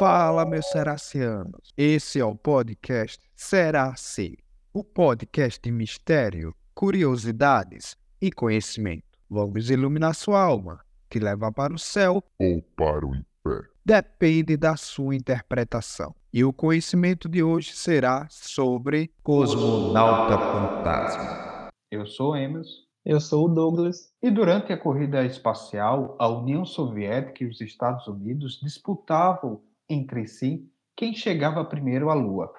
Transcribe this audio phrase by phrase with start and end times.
[0.00, 1.74] Fala, meus seracianos.
[1.76, 4.38] Esse é o podcast Será Se,
[4.72, 9.04] o podcast de mistério, curiosidades e conhecimento.
[9.28, 13.68] Vamos iluminar sua alma, que leva para o céu ou para o inferno.
[13.84, 16.14] Depende da sua interpretação.
[16.32, 21.68] E o conhecimento de hoje será sobre Cosmonauta Fantasma.
[21.90, 22.88] Eu sou Emerson.
[23.04, 24.10] Eu sou o Douglas.
[24.22, 30.66] E durante a corrida espacial, a União Soviética e os Estados Unidos disputavam entre si
[30.96, 32.50] quem chegava primeiro à Lua.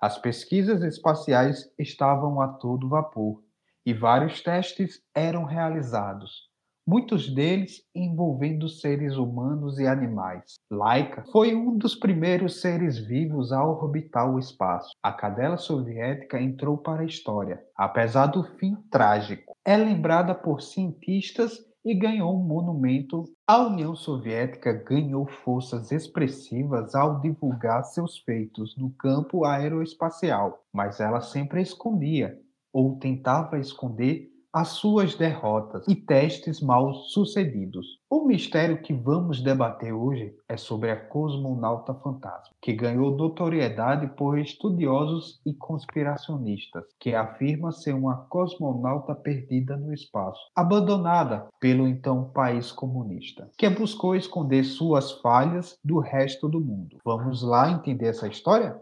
[0.00, 3.42] As pesquisas espaciais estavam a todo vapor
[3.86, 6.50] e vários testes eram realizados,
[6.86, 10.54] muitos deles envolvendo seres humanos e animais.
[10.70, 14.90] Laika foi um dos primeiros seres vivos a orbitar o espaço.
[15.02, 19.54] A cadela soviética entrou para a história, apesar do fim trágico.
[19.64, 23.24] É lembrada por cientistas e ganhou um monumento.
[23.46, 31.20] A União Soviética ganhou forças expressivas ao divulgar seus feitos no campo aeroespacial, mas ela
[31.20, 32.38] sempre escondia
[32.72, 38.00] ou tentava esconder as suas derrotas e testes mal sucedidos.
[38.10, 44.38] O mistério que vamos debater hoje é sobre a cosmonauta fantasma, que ganhou notoriedade por
[44.38, 52.72] estudiosos e conspiracionistas, que afirma ser uma cosmonauta perdida no espaço, abandonada pelo então país
[52.72, 56.98] comunista, que buscou esconder suas falhas do resto do mundo.
[57.04, 58.76] Vamos lá entender essa história?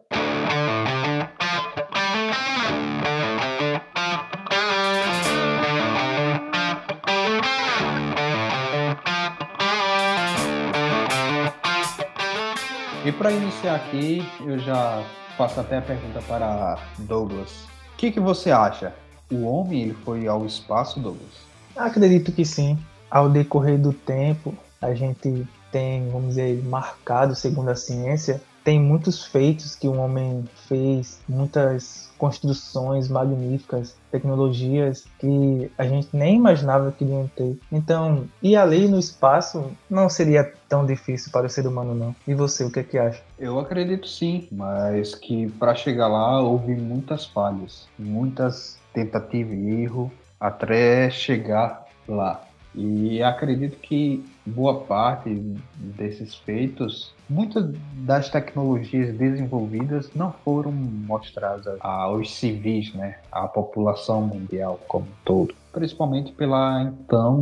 [13.09, 15.03] E para iniciar aqui, eu já
[15.39, 17.65] faço até a pergunta para Douglas.
[17.95, 18.95] O que, que você acha?
[19.33, 21.33] O homem ele foi ao espaço, Douglas?
[21.75, 22.79] Acredito que sim.
[23.11, 29.25] Ao decorrer do tempo, a gente tem, vamos dizer, marcado, segundo a ciência, tem muitos
[29.25, 37.03] feitos que o homem fez, muitas construções magníficas, tecnologias que a gente nem imaginava que
[37.03, 37.59] iam ter.
[37.73, 42.15] Então, ir ali no espaço não seria tão difícil para o ser humano, não.
[42.27, 43.23] E você, o que é que acha?
[43.39, 50.13] Eu acredito sim, mas que para chegar lá houve muitas falhas, muitas tentativas e erro
[50.39, 52.43] até chegar lá.
[52.75, 55.31] E acredito que boa parte
[55.75, 64.81] desses feitos, muitas das tecnologias desenvolvidas não foram mostradas aos civis, né, à população mundial
[64.89, 67.39] como um todo principalmente pela então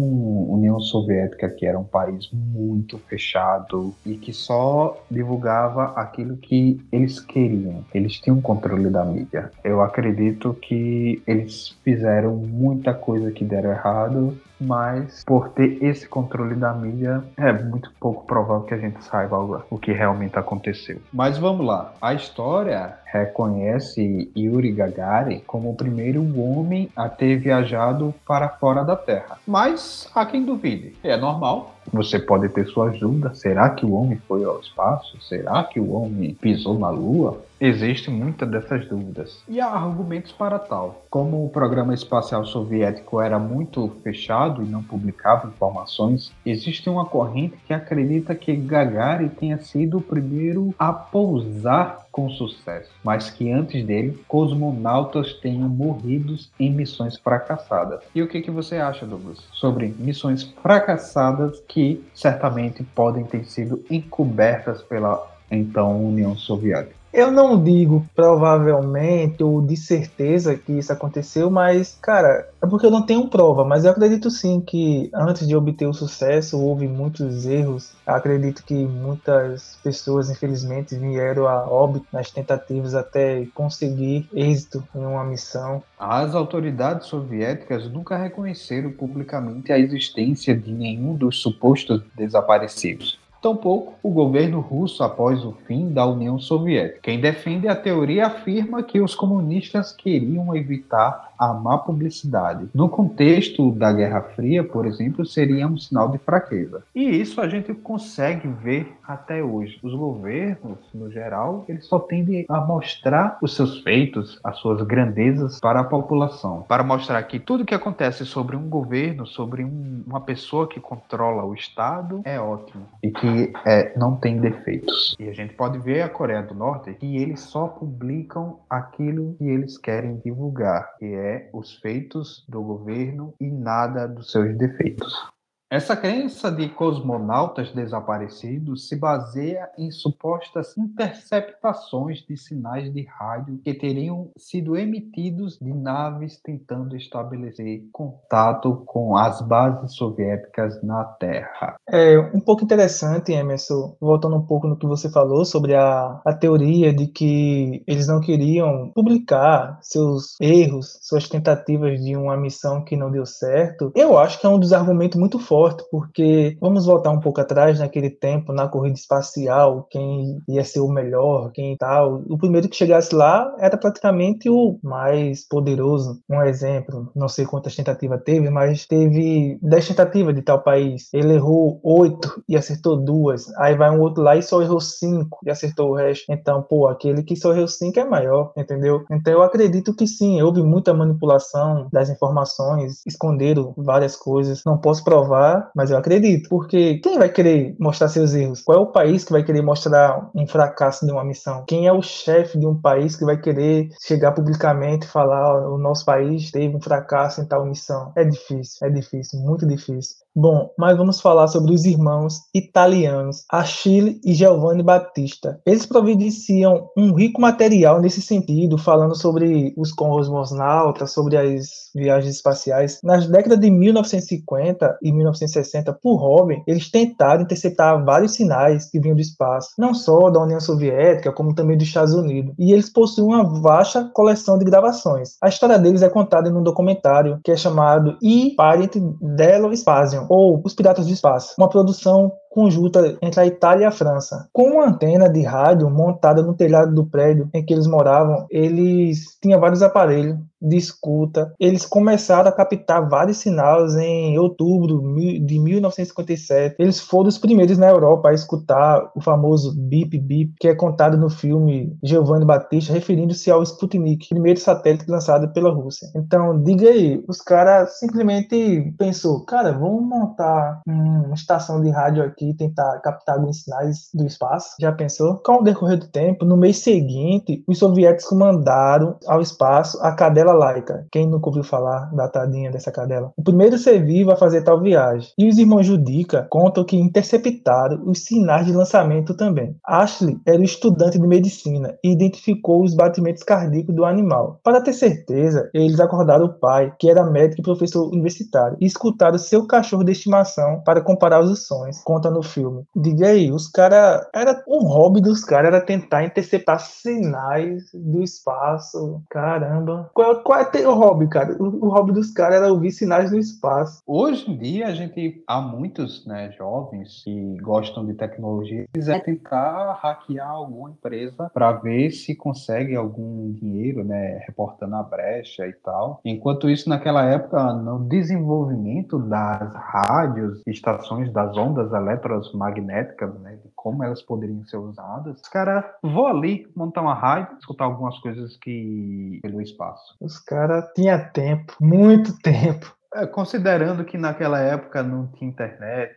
[0.51, 7.19] União Soviética, que era um país muito fechado e que só divulgava aquilo que eles
[7.19, 7.85] queriam.
[7.95, 9.51] Eles tinham controle da mídia.
[9.65, 16.55] Eu acredito que eles fizeram muita coisa que deram errado, mas por ter esse controle
[16.55, 21.01] da mídia, é muito pouco provável que a gente saiba o que realmente aconteceu.
[21.13, 21.93] Mas vamos lá.
[22.01, 28.97] A história reconhece Yuri Gagarin como o primeiro homem a ter viajado para fora da
[28.97, 29.39] Terra.
[29.47, 30.97] Mas há quem duvide.
[31.03, 31.75] É normal.
[31.93, 33.39] Você pode ter suas dúvidas.
[33.39, 35.21] Será que o homem foi ao espaço?
[35.23, 37.41] Será que o homem pisou na Lua?
[37.61, 39.43] Existem muitas dessas dúvidas.
[39.49, 41.03] E há argumentos para tal.
[41.09, 47.57] Como o programa espacial soviético era muito fechado e não publicava informações, existe uma corrente
[47.67, 53.85] que acredita que Gagarin tenha sido o primeiro a pousar com sucesso, mas que antes
[53.85, 58.01] dele, cosmonautas tenham morrido em missões fracassadas.
[58.15, 63.85] E o que, que você acha, Douglas, sobre missões fracassadas que certamente podem ter sido
[63.91, 67.06] encobertas pela então União Soviética?
[67.13, 72.91] Eu não digo provavelmente ou de certeza que isso aconteceu, mas, cara, é porque eu
[72.91, 77.47] não tenho prova, mas eu acredito sim que antes de obter o sucesso houve muitos
[77.47, 77.93] erros.
[78.07, 85.05] Eu acredito que muitas pessoas, infelizmente, vieram a óbito nas tentativas até conseguir êxito em
[85.05, 85.83] uma missão.
[85.99, 93.19] As autoridades soviéticas nunca reconheceram publicamente a existência de nenhum dos supostos desaparecidos.
[93.47, 96.99] Tampouco o governo russo após o fim da União Soviética.
[97.01, 102.67] Quem defende a teoria afirma que os comunistas queriam evitar a má publicidade.
[102.75, 106.83] No contexto da Guerra Fria, por exemplo, seria um sinal de fraqueza.
[106.95, 109.79] E isso a gente consegue ver até hoje.
[109.83, 115.61] Os governos, no geral, eles só tendem a mostrar os seus feitos, as suas grandezas
[115.61, 120.23] para a população, para mostrar que tudo que acontece sobre um governo, sobre um, uma
[120.23, 123.27] pessoa que controla o Estado, é ótimo e que
[123.65, 125.17] é, não tem defeitos.
[125.19, 129.49] E a gente pode ver a Coreia do Norte que eles só publicam aquilo que
[129.49, 135.36] eles querem divulgar, que é os feitos do governo e nada dos seus defeitos.
[135.69, 143.75] Essa crença de cosmonautas desaparecidos se baseia em supostas interceptações de sinais de rádio que
[143.75, 151.75] teriam sido emitidos de naves tentando estabelecer contato com as bases soviéticas na Terra.
[151.89, 156.33] É um pouco interessante, Emerson, voltando um pouco no que você falou sobre a, a
[156.33, 162.97] teoria de que eles não queriam publicar seus erros, suas tentativas de uma missão que
[162.97, 163.91] não deu certo.
[163.97, 167.41] Eu acho que é um dos argumentos muito fortes forte, porque vamos voltar um pouco
[167.41, 172.23] atrás naquele tempo, na corrida espacial, quem ia ser o melhor, quem tal.
[172.29, 176.21] O primeiro que chegasse lá era praticamente o mais poderoso.
[176.29, 181.09] Um exemplo, não sei quantas tentativas teve, mas teve 10 tentativas de tal país.
[181.15, 183.51] Ele errou 8 e acertou duas.
[183.57, 186.27] Aí vai um outro lá e só errou 5 e acertou o resto.
[186.29, 189.07] Então, pô, aquele que só errou 5 é maior, entendeu?
[189.11, 194.63] Então eu acredito que sim, houve muita manipulação das informações, esconderam várias coisas.
[194.67, 196.49] Não posso provar mas eu acredito.
[196.49, 198.63] Porque quem vai querer mostrar seus erros?
[198.63, 201.65] Qual é o país que vai querer mostrar um fracasso de uma missão?
[201.67, 205.75] Quem é o chefe de um país que vai querer chegar publicamente e falar: oh,
[205.75, 208.13] o nosso país teve um fracasso em tal missão?
[208.17, 210.17] É difícil, é difícil, muito difícil.
[210.39, 215.59] Bom, mas vamos falar sobre os irmãos italianos Achille e Giovanni Battista.
[215.65, 223.01] Eles providenciam um rico material nesse sentido, falando sobre os cosmonautas, sobre as viagens espaciais.
[223.03, 225.11] Nas décadas de 1950 e
[225.41, 230.43] 1960, por hobby, eles tentaram interceptar vários sinais que vinham do espaço, não só da
[230.43, 232.55] União Soviética, como também dos Estados Unidos.
[232.59, 235.37] E eles possuem uma vasta coleção de gravações.
[235.43, 240.27] A história deles é contada em um documentário que é chamado I Parent dello Spazio,
[240.29, 244.49] ou Os Piratas do Espaço, uma produção conjunta entre a Itália e a França.
[244.51, 249.37] Com uma antena de rádio montada no telhado do prédio em que eles moravam, eles
[249.43, 251.53] tinham vários aparelhos de escuta.
[251.61, 255.03] Eles começaram a captar vários sinais em outubro
[255.45, 256.77] de 1957.
[256.79, 261.19] Eles foram os primeiros na Europa a escutar o famoso bip bip, que é contado
[261.19, 266.09] no filme Giovanni Battista, referindo-se ao Sputnik, primeiro satélite lançado pela Rússia.
[266.17, 272.46] Então, diga aí, os caras simplesmente pensou, cara, vamos montar uma estação de rádio aqui
[272.47, 274.77] aqui tentar captar alguns sinais do espaço.
[274.81, 275.41] Já pensou?
[275.45, 280.53] Com o decorrer do tempo, no mês seguinte, os soviéticos mandaram ao espaço a cadela
[280.53, 281.07] laica.
[281.11, 283.33] Quem nunca ouviu falar da tadinha dessa cadela?
[283.37, 285.31] O primeiro ser vivo a fazer tal viagem.
[285.39, 289.77] E os irmãos Judica contam que interceptaram os sinais de lançamento também.
[289.85, 294.61] Ashley era estudante de medicina e identificou os batimentos cardíacos do animal.
[294.63, 299.39] Para ter certeza, eles acordaram o pai, que era médico e professor universitário, e escutaram
[299.39, 302.03] seu cachorro de estimação para comparar os sons.
[302.05, 302.85] Conta no filme.
[302.95, 304.27] Diga aí, os caras.
[304.35, 309.23] Era um hobby dos caras, era tentar interceptar sinais do espaço.
[309.31, 310.11] Caramba.
[310.15, 311.57] Qual, qual é o hobby, cara?
[311.59, 314.03] O, o hobby dos caras era ouvir sinais do espaço.
[314.07, 315.43] Hoje em dia, a gente.
[315.47, 322.11] Há muitos né, jovens que gostam de tecnologia quiser tentar hackear alguma empresa para ver
[322.11, 324.43] se consegue algum dinheiro, né?
[324.47, 326.21] Reportando a brecha e tal.
[326.25, 333.71] Enquanto isso, naquela época, no desenvolvimento das rádios, estações das ondas elétricas, magnéticas, né, de
[333.75, 338.57] como elas poderiam ser usadas, os caras vão ali montar uma rádio, escutar algumas coisas
[338.57, 340.17] que pelo espaço.
[340.21, 342.95] Os caras tinham tempo, muito tempo.
[343.15, 346.17] É, considerando que naquela época não tinha internet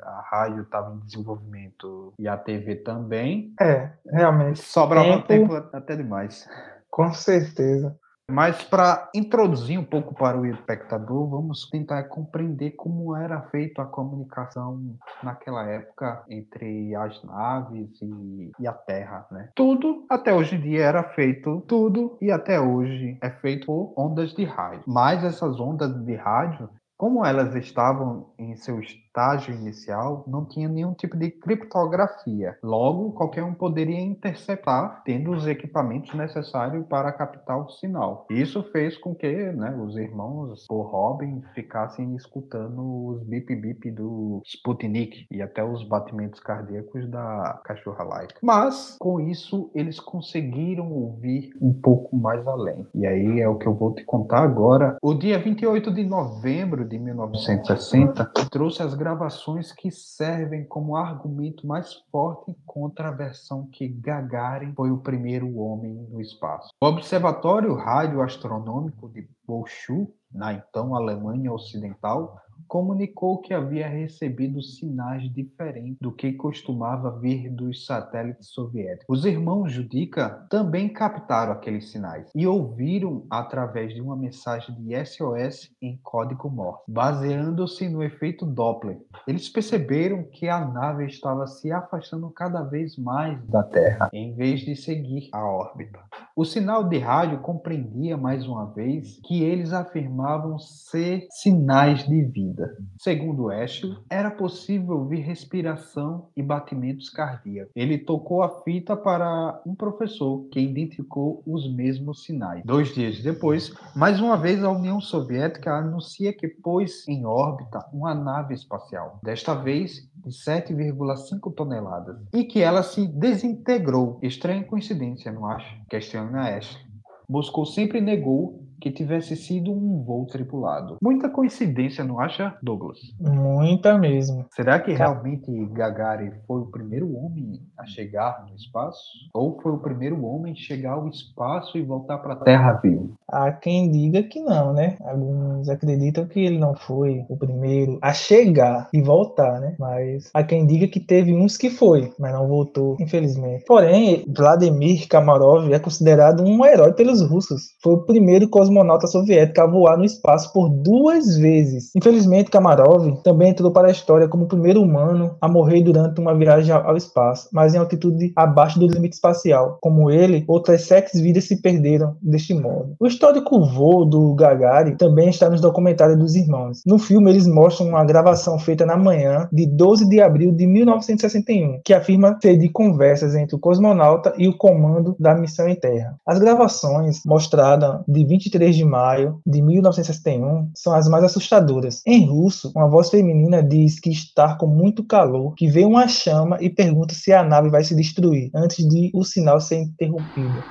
[0.00, 3.52] a rádio estava em desenvolvimento e a TV também.
[3.60, 4.60] É, realmente.
[4.60, 6.48] Sobrava tempo, tempo até demais.
[6.90, 7.98] Com certeza.
[8.30, 13.86] Mas para introduzir um pouco para o espectador, vamos tentar compreender como era feita a
[13.86, 19.50] comunicação naquela época entre as naves e, e, a Terra, né?
[19.54, 24.32] Tudo até hoje em dia era feito, tudo e até hoje é feito por ondas
[24.32, 24.82] de rádio.
[24.86, 28.80] Mas essas ondas de rádio, como elas estavam em seu
[29.14, 32.58] estágio inicial não tinha nenhum tipo de criptografia.
[32.60, 38.26] Logo, qualquer um poderia interceptar, tendo os equipamentos necessários para captar o sinal.
[38.28, 45.26] Isso fez com que né, os irmãos, por Robin, ficassem escutando os bip-bip do Sputnik
[45.30, 48.34] e até os batimentos cardíacos da cachorra laica.
[48.42, 52.84] Mas, com isso, eles conseguiram ouvir um pouco mais além.
[52.92, 54.96] E aí é o que eu vou te contar agora.
[55.00, 61.92] O dia 28 de novembro de 1960 trouxe as gravações que servem como argumento mais
[62.10, 66.70] forte contra a versão que Gagarin foi o primeiro homem no espaço.
[66.80, 75.98] O Observatório Radioastronômico de Bolshu, na então Alemanha Ocidental, comunicou que havia recebido sinais diferentes
[76.00, 79.06] do que costumava vir dos satélites soviéticos.
[79.08, 85.70] Os irmãos Judica também captaram aqueles sinais e ouviram através de uma mensagem de SOS
[85.80, 88.98] em código Morse, baseando-se no efeito Doppler.
[89.26, 94.60] Eles perceberam que a nave estava se afastando cada vez mais da Terra, em vez
[94.60, 95.98] de seguir a órbita.
[96.36, 102.53] O sinal de rádio compreendia mais uma vez que eles afirmavam ser sinais de vida.
[102.98, 107.72] Segundo Ashley, era possível ouvir respiração e batimentos cardíacos.
[107.74, 112.62] Ele tocou a fita para um professor que identificou os mesmos sinais.
[112.64, 118.14] Dois dias depois, mais uma vez a União Soviética anuncia que pôs em órbita uma
[118.14, 124.18] nave espacial, desta vez de 7,5 toneladas, e que ela se desintegrou.
[124.22, 125.76] Estranha coincidência, não acha?
[125.88, 126.84] Questiona Ashley.
[127.28, 130.98] Moscou sempre negou que tivesse sido um voo tripulado.
[131.02, 132.98] Muita coincidência, não acha, Douglas?
[133.18, 134.44] Muita mesmo.
[134.50, 139.00] Será que realmente Gagarin foi o primeiro homem a chegar no espaço?
[139.32, 143.14] Ou foi o primeiro homem a chegar ao espaço e voltar para a Terra vivo?
[143.26, 144.98] Há quem diga que não, né?
[145.00, 149.76] Alguns acreditam que ele não foi o primeiro a chegar e voltar, né?
[149.78, 153.64] Mas há quem diga que teve uns que foi, mas não voltou, infelizmente.
[153.66, 157.74] Porém, Vladimir Kamarov é considerado um herói pelos russos.
[157.82, 161.90] Foi o primeiro cosmonauta cosmonauta soviética a voar no espaço por duas vezes.
[161.94, 166.34] Infelizmente, Kamarov também entrou para a história como o primeiro humano a morrer durante uma
[166.34, 169.78] viagem ao espaço, mas em altitude abaixo do limite espacial.
[169.80, 172.96] Como ele, outras sete vidas se perderam deste modo.
[172.98, 176.82] O histórico voo do Gagarin também está nos documentários dos irmãos.
[176.84, 181.80] No filme, eles mostram uma gravação feita na manhã de 12 de abril de 1961,
[181.84, 186.16] que afirma ser de conversas entre o cosmonauta e o comando da missão em Terra.
[186.26, 192.02] As gravações mostradas de 23 23 de maio de 1961 são as mais assustadoras.
[192.06, 196.58] Em russo, uma voz feminina diz que está com muito calor, que vê uma chama
[196.60, 200.62] e pergunta se a nave vai se destruir antes de o sinal ser interrompido.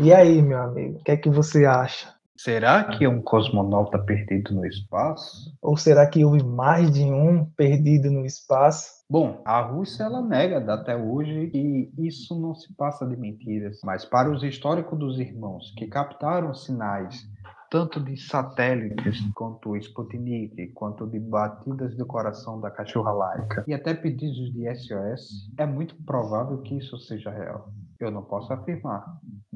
[0.00, 2.14] E aí, meu amigo, o que é que você acha?
[2.36, 5.52] Será que é um cosmonauta perdido no espaço?
[5.60, 9.04] Ou será que houve mais de um perdido no espaço?
[9.10, 14.04] Bom, a Rússia ela nega até hoje que isso não se passa de mentiras, mas
[14.04, 17.28] para os históricos dos irmãos que captaram sinais
[17.70, 23.94] tanto de satélites quanto Sputnik, quanto de batidas do coração da cachorra laica e até
[23.94, 27.70] pedidos de SOS, é muito provável que isso seja real.
[28.00, 29.04] Eu não posso afirmar,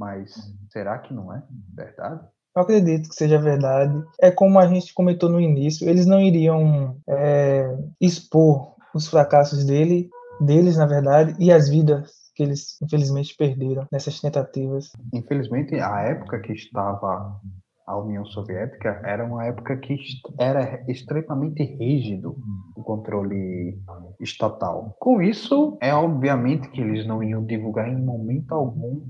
[0.02, 0.34] mas
[0.68, 1.40] será que não é
[1.72, 2.20] verdade?
[2.56, 4.02] Eu acredito que seja verdade.
[4.20, 10.10] É como a gente comentou no início, eles não iriam é, expor os fracassos dele,
[10.40, 14.90] deles, na verdade, e as vidas que eles infelizmente perderam nessas tentativas.
[15.14, 17.40] Infelizmente, a época que estava
[17.86, 19.96] a União Soviética era uma época que
[20.38, 22.36] era extremamente rígido
[22.76, 23.78] o controle
[24.20, 24.96] estatal.
[24.98, 29.02] Com isso, é obviamente que eles não iam divulgar em momento algum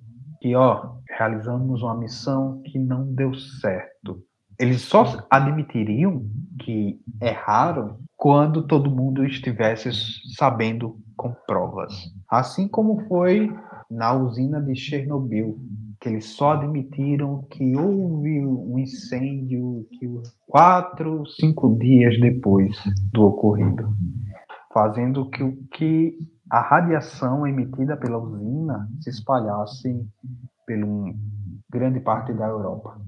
[0.42, 4.20] que, ó, realizamos uma missão que não deu certo.
[4.58, 6.26] Eles só admitiriam
[6.58, 9.90] que erraram quando todo mundo estivesse
[10.36, 11.94] sabendo com provas.
[12.28, 13.52] Assim como foi
[13.88, 15.58] na usina de Chernobyl,
[16.00, 20.08] que eles só admitiram que houve um incêndio que
[20.48, 22.76] quatro, cinco dias depois
[23.12, 23.94] do ocorrido,
[24.74, 26.18] fazendo que, que
[26.52, 30.06] a radiação emitida pela usina se espalhasse
[30.66, 31.14] pela
[31.70, 33.00] grande parte da Europa.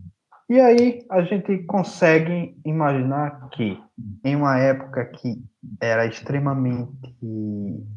[0.48, 3.78] E aí a gente consegue imaginar que
[4.24, 5.44] em uma época que
[5.78, 7.12] era extremamente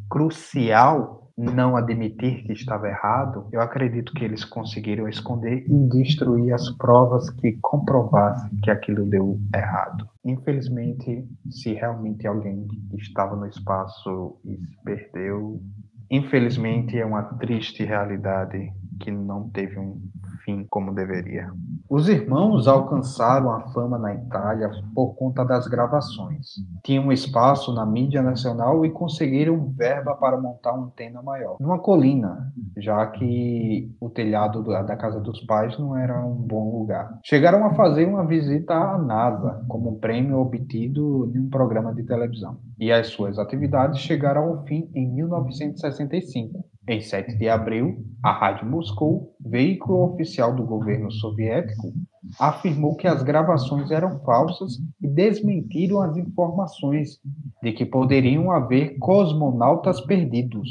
[0.10, 6.70] crucial não admitir que estava errado, eu acredito que eles conseguiram esconder e destruir as
[6.72, 10.10] provas que comprovassem que aquilo deu errado.
[10.26, 12.68] Infelizmente, se realmente alguém
[12.98, 15.62] estava no espaço e se perdeu,
[16.10, 20.02] infelizmente é uma triste realidade que não teve um
[20.48, 21.52] fim como deveria.
[21.90, 26.56] Os irmãos alcançaram a fama na Itália por conta das gravações.
[26.84, 32.52] Tinham espaço na mídia nacional e conseguiram verba para montar uma antena maior, numa colina,
[32.78, 37.20] já que o telhado da casa dos pais não era um bom lugar.
[37.24, 42.04] Chegaram a fazer uma visita à NASA como um prêmio obtido em um programa de
[42.04, 42.58] televisão.
[42.80, 48.66] E as suas atividades chegaram ao fim em 1965 Em 7 de abril, a Rádio
[48.66, 51.92] Moscou, veículo oficial do governo soviético,
[52.40, 57.20] afirmou que as gravações eram falsas e desmentiram as informações
[57.62, 60.70] de que poderiam haver cosmonautas perdidos.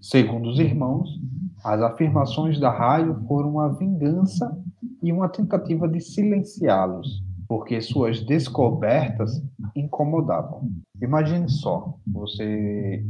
[0.00, 1.10] Segundo os irmãos,
[1.62, 4.58] as afirmações da rádio foram uma vingança
[5.02, 9.42] e uma tentativa de silenciá-los, porque suas descobertas
[9.76, 10.70] incomodavam.
[11.02, 13.04] Imagine só, você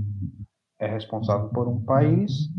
[0.81, 2.51] é responsável por um país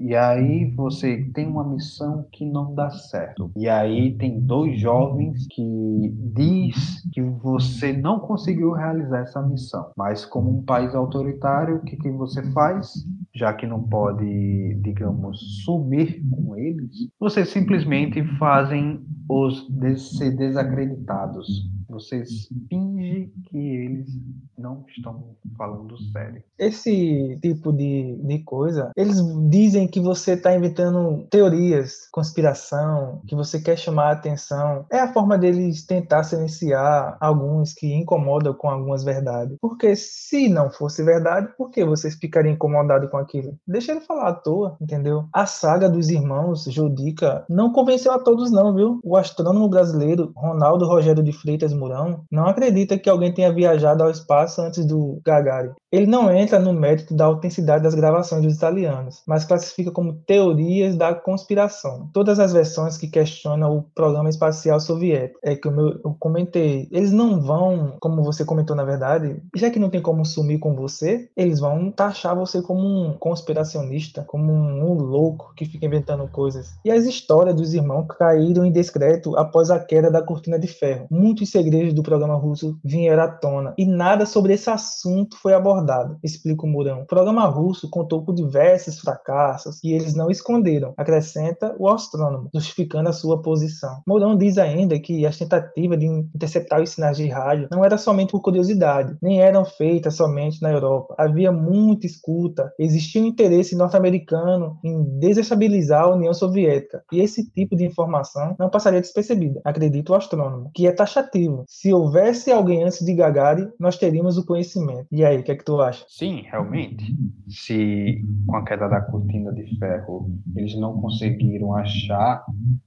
[0.00, 3.50] e aí você tem uma missão que não dá certo.
[3.56, 9.90] E aí tem dois jovens que diz que você não conseguiu realizar essa missão.
[9.96, 12.92] Mas como um país autoritário, o que, que você faz?
[13.34, 19.66] Já que não pode, digamos, sumir com eles, vocês simplesmente fazem os
[20.14, 24.08] ser desacreditados vocês fingem que eles
[24.56, 26.42] não estão falando sério.
[26.58, 29.16] Esse tipo de, de coisa, eles
[29.48, 34.84] dizem que você está inventando teorias, conspiração, que você quer chamar a atenção.
[34.90, 39.56] É a forma deles tentar silenciar alguns que incomodam com algumas verdades.
[39.60, 43.56] Porque se não fosse verdade, por que vocês ficariam incomodados com aquilo?
[43.66, 45.28] Deixa ele falar à toa, entendeu?
[45.32, 49.00] A saga dos irmãos Judica não convenceu a todos não, viu?
[49.02, 54.10] O astrônomo brasileiro Ronaldo Rogério de Freitas Mourão não acredita que alguém tenha viajado ao
[54.10, 55.72] espaço antes do Gagarin.
[55.90, 60.96] Ele não entra no mérito da autenticidade das gravações dos italianos, mas classifica como teorias
[60.96, 62.10] da conspiração.
[62.12, 67.12] Todas as versões que questionam o programa espacial soviético, é que eu, eu comentei, eles
[67.12, 71.28] não vão, como você comentou na verdade, já que não tem como sumir com você,
[71.36, 76.74] eles vão taxar você como um conspiracionista, como um, um louco que fica inventando coisas.
[76.84, 81.06] E as histórias dos irmãos caíram em descrédito após a queda da cortina de ferro.
[81.10, 86.18] Muitos segredos do programa russo vieram à tona e nada sobre esse assunto foi abordado,
[86.24, 87.02] explica o Mourão.
[87.02, 93.10] O programa russo contou com diversos fracassos e eles não esconderam, acrescenta o astrônomo, justificando
[93.10, 94.00] a sua posição.
[94.06, 98.30] Mourão diz ainda que as tentativas de interceptar os sinais de rádio não era somente
[98.30, 101.14] por curiosidade, nem eram feitas somente na Europa.
[101.18, 107.76] Havia muita escuta, existia um interesse norte-americano em desestabilizar a União Soviética, e esse tipo
[107.76, 111.57] de informação não passaria despercebida, acredita o astrônomo, que é taxativo.
[111.66, 115.06] Se houvesse alguém antes de Gagarin, nós teríamos o conhecimento.
[115.10, 116.04] E aí, o que é que tu acha?
[116.08, 117.16] Sim, realmente.
[117.48, 122.44] Se com a queda da cortina de ferro eles não conseguiram achar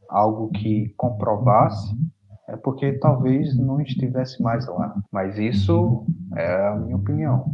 [0.10, 1.96] algo que comprovasse,
[2.48, 4.96] é porque talvez não estivesse mais lá.
[5.12, 6.06] Mas isso
[6.36, 7.46] é a minha opinião.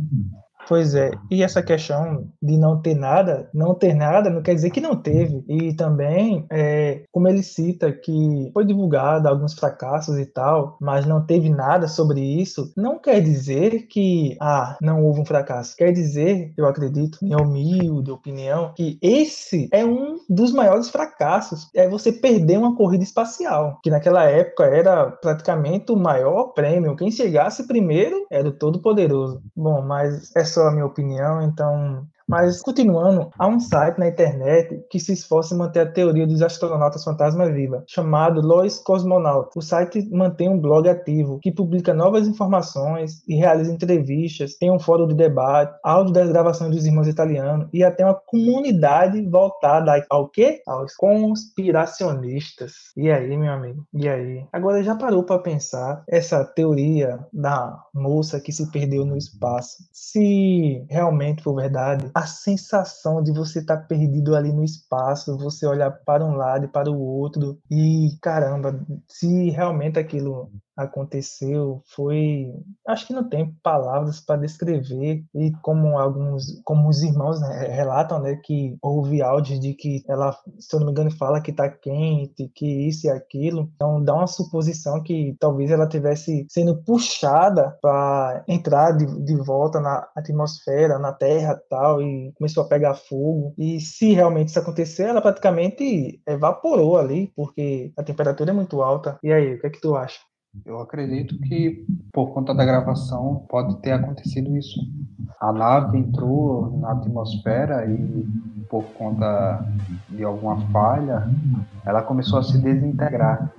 [0.68, 4.70] Pois é, e essa questão de não ter nada, não ter nada não quer dizer
[4.70, 5.44] que não teve.
[5.48, 11.26] E também, é, como ele cita que foi divulgado alguns fracassos e tal, mas não
[11.26, 15.76] teve nada sobre isso, não quer dizer que, ah, não houve um fracasso.
[15.78, 21.70] Quer dizer, eu acredito, minha humilde opinião, que esse é um dos maiores fracassos.
[21.74, 26.96] É você perder uma corrida espacial, que naquela época era praticamente o maior prêmio.
[26.96, 29.42] Quem chegasse primeiro era o todo-poderoso.
[29.56, 34.84] Bom, mas é só a minha opinião, então mas, continuando, há um site na internet
[34.90, 39.50] que se esforça em manter a teoria dos astronautas fantasma viva, chamado Lois Cosmonaut.
[39.56, 44.80] O site mantém um blog ativo que publica novas informações e realiza entrevistas, tem um
[44.80, 50.28] fórum de debate, áudio das gravações dos irmãos italianos e até uma comunidade voltada ao
[50.28, 50.62] quê?
[50.68, 52.74] Aos conspiracionistas.
[52.96, 53.86] E aí, meu amigo?
[53.94, 54.46] E aí?
[54.52, 59.78] Agora já parou para pensar essa teoria da moça que se perdeu no espaço?
[59.94, 65.68] Se realmente for verdade, a sensação de você estar tá perdido ali no espaço, você
[65.68, 72.54] olhar para um lado e para o outro e caramba, se realmente aquilo aconteceu foi
[72.88, 78.20] acho que não tem palavras para descrever e como alguns como os irmãos né, relatam
[78.20, 81.70] né que houve áudios de que ela se eu não me engano fala que está
[81.70, 83.72] quente que isso e aquilo.
[83.76, 89.80] Então dá uma suposição que talvez ela tivesse sendo puxada para entrar de, de volta
[89.80, 93.54] na atmosfera na Terra tal e começou a pegar fogo.
[93.58, 99.18] E se realmente isso acontecer ela praticamente evaporou ali porque a temperatura é muito alta.
[99.24, 100.20] E aí o que é que tu acha
[100.66, 104.80] eu acredito que por conta da gravação pode ter acontecido isso.
[105.40, 108.26] A nave entrou na atmosfera e
[108.70, 109.66] por conta
[110.10, 111.28] de alguma falha,
[111.86, 113.52] ela começou a se desintegrar.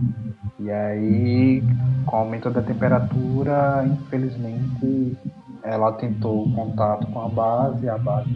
[0.58, 1.62] E aí,
[2.04, 5.16] com o aumento da temperatura, infelizmente,
[5.62, 8.34] ela tentou contato com a base, a base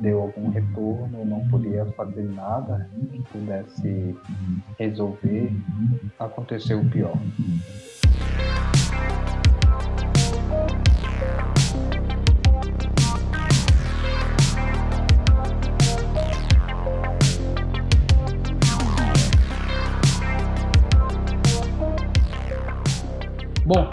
[0.00, 4.16] deu algum retorno, não podia fazer nada que pudesse
[4.78, 5.50] resolver.
[6.18, 7.16] Aconteceu o pior.
[23.66, 23.88] Bom,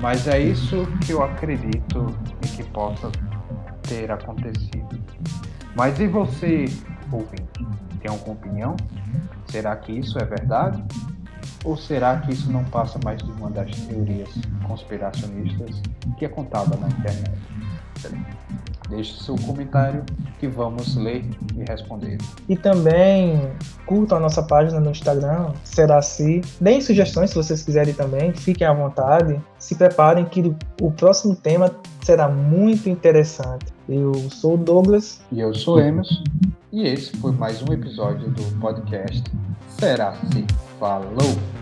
[0.00, 2.06] mas é isso que eu acredito
[2.44, 3.12] e que possa
[3.82, 5.00] ter acontecido.
[5.76, 6.64] Mas e você,
[7.12, 7.64] ouvinte?
[8.00, 8.76] Tem alguma opinião?
[9.46, 10.84] Será que isso é verdade?
[11.64, 14.28] Ou será que isso não passa mais de uma das teorias
[14.66, 15.82] conspiracionistas
[16.16, 17.32] que é contada na internet?
[18.88, 20.02] Deixe seu comentário
[20.38, 22.16] que vamos ler e responder.
[22.48, 23.50] E também
[23.84, 26.40] curtam a nossa página no Instagram, será assim.
[26.58, 29.38] Deem sugestões se vocês quiserem também, fiquem à vontade.
[29.58, 31.70] Se preparem que o próximo tema
[32.02, 33.66] será muito interessante.
[33.86, 35.20] Eu sou o Douglas.
[35.30, 36.22] E eu sou Emerson.
[36.70, 39.22] E esse foi mais um episódio do podcast
[39.68, 40.44] Será Se?
[40.78, 41.57] Falou!